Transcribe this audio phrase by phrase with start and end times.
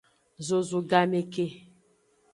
[0.45, 1.45] Zozu game ke.